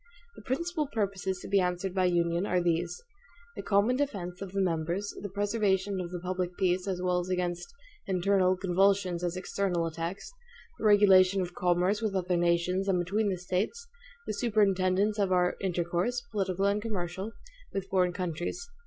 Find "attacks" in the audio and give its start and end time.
9.85-10.31